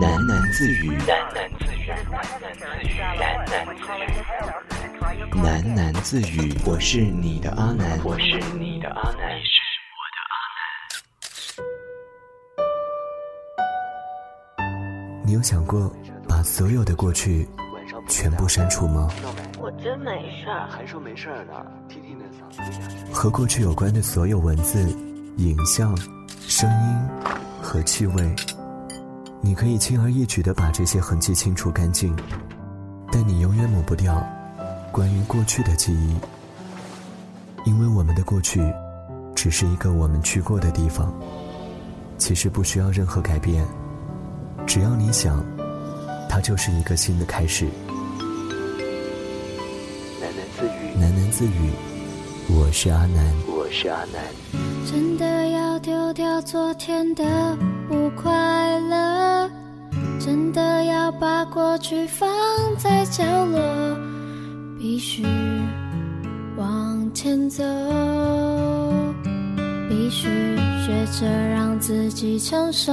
[0.00, 1.90] 喃喃自语，喃喃自语，
[5.42, 6.54] 喃喃自语。
[6.64, 9.58] 我是你的阿南，我是你的阿南，你是
[9.90, 10.38] 我的阿
[14.68, 15.26] 南。
[15.26, 15.92] 你有想过
[16.28, 17.48] 把所有的过去
[18.08, 19.08] 全部删除吗？
[19.58, 21.54] 我真没事儿，还说没事儿呢。
[21.88, 22.62] 听听那嗓子。
[23.12, 24.78] 和过去有关的所有文字、
[25.38, 25.96] 影像、
[26.38, 27.08] 声音
[27.60, 28.36] 和气味。
[29.40, 32.14] 你可以轻而易举的把这些痕迹清除干净，
[33.10, 34.22] 但你永远抹不掉
[34.92, 36.16] 关于过去的记忆，
[37.64, 38.60] 因为我们的过去
[39.34, 41.12] 只是一个我们去过的地方。
[42.18, 43.64] 其实不需要任何改变，
[44.66, 45.44] 只要你想，
[46.28, 47.66] 它就是一个新的开始。
[50.20, 51.70] 喃喃自语，喃喃自语，
[52.48, 54.20] 我是阿南，我是阿南。
[54.90, 57.56] 真的要丢掉昨天的
[57.88, 58.57] 不快乐，
[60.28, 62.28] 真的要把过去放
[62.76, 63.58] 在角落，
[64.78, 65.24] 必须
[66.54, 67.64] 往前走，
[69.88, 70.28] 必须
[70.84, 72.92] 学着让自己成熟。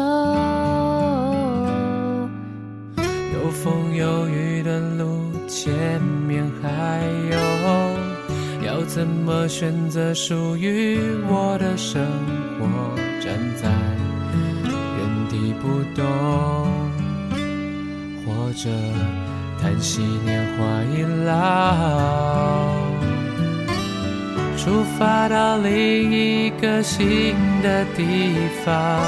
[3.03, 5.73] 有风有雨的路，前
[6.25, 7.37] 面还有。
[8.65, 12.01] 要怎么选择属于我的生
[12.57, 12.95] 活？
[13.19, 13.69] 站在
[14.71, 16.05] 原地不动，
[18.55, 18.69] 着
[19.61, 20.63] 叹息年华
[20.95, 21.33] 已老，
[24.57, 28.33] 出发到另一个新的地
[28.63, 29.01] 方。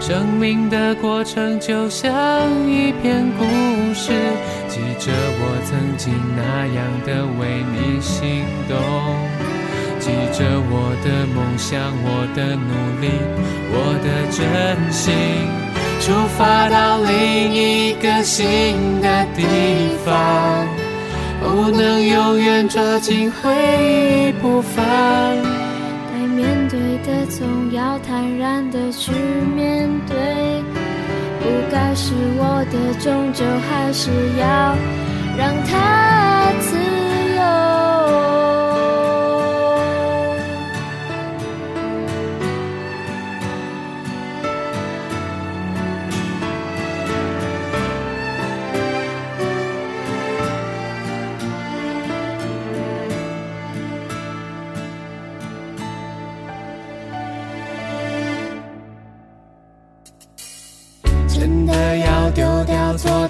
[0.00, 2.10] 生命的过程就像
[2.68, 3.44] 一篇故
[3.94, 4.12] 事，
[4.68, 8.76] 记着我曾经那样的为你心动，
[9.98, 13.08] 记着我的梦想、我的努力、
[13.72, 14.38] 我的真
[14.92, 15.14] 心，
[16.04, 19.42] 出发到另一个新的地
[20.04, 20.68] 方，
[21.40, 23.50] 不能永远抓紧回
[23.80, 24.84] 忆不放。
[26.12, 29.12] 该面对的总要坦然的去
[29.56, 30.62] 面对，
[31.40, 34.76] 不该是我的，终究还是要
[35.38, 36.23] 让它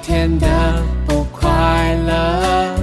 [0.07, 0.47] 天的
[1.07, 2.77] 不快乐，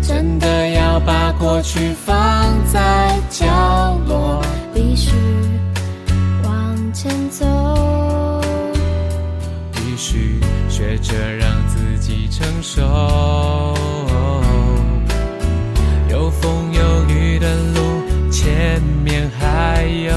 [0.00, 4.40] 真的要把过去放在角落，
[4.72, 5.10] 必须
[6.44, 7.44] 往前走，
[9.72, 10.38] 必须
[10.68, 12.80] 学着让自己成熟。
[16.08, 20.14] 有风有雨的路，前面还有，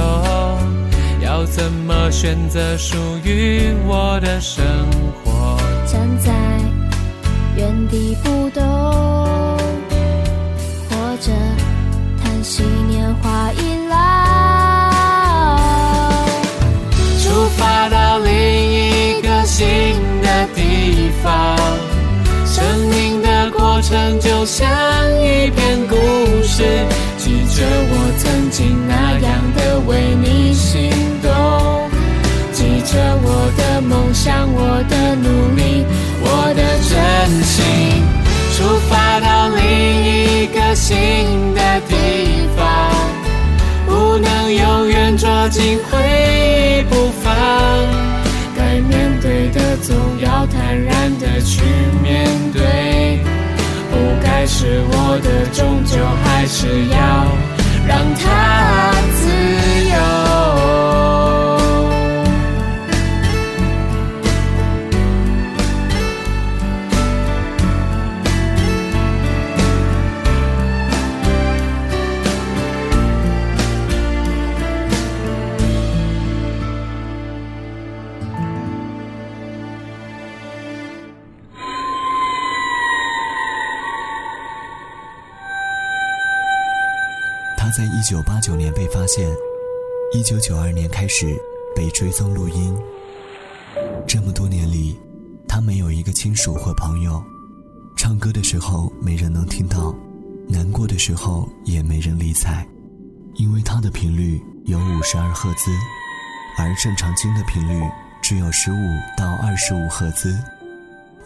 [1.20, 4.64] 要怎么选择属于我的生？
[7.64, 8.62] 原地不动，
[10.90, 11.32] 或者
[12.22, 13.96] 叹息年华已老。
[17.22, 19.66] 出发到另一个新
[20.22, 21.58] 的地方，
[22.46, 24.70] 生命的过程就像
[25.22, 25.96] 一篇故
[26.44, 26.86] 事，
[27.18, 27.63] 记着
[37.26, 37.64] 真心，
[38.52, 40.94] 出发到另一个新
[41.54, 41.96] 的地
[42.54, 42.92] 方，
[43.86, 47.34] 不能永远抓紧回忆不放。
[48.58, 51.62] 该面对的总要坦然的去
[52.02, 53.22] 面对，
[53.90, 55.96] 不该是我的，终究
[56.26, 57.53] 还是要
[87.76, 89.28] 在一九八九年被发现，
[90.14, 91.36] 一九九二年开始
[91.76, 92.78] 被追踪录音。
[94.08, 94.96] 这么多年里，
[95.48, 97.20] 他没有一个亲属或朋友，
[97.98, 99.92] 唱歌的时候没人能听到，
[100.48, 102.64] 难过的时候也没人理睬，
[103.38, 105.72] 因为他的频率有五十二赫兹，
[106.60, 107.84] 而正常鲸的频率
[108.22, 108.86] 只有十五
[109.18, 110.38] 到二十五赫兹，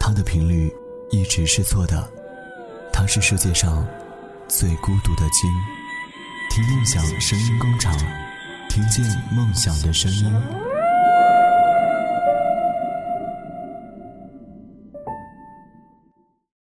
[0.00, 0.72] 他的频率
[1.10, 2.10] 一直是错的，
[2.90, 3.86] 他是世界上
[4.48, 5.50] 最孤独的鲸。
[6.50, 7.94] 听梦想声音工厂
[8.68, 10.77] 听见梦想的声音。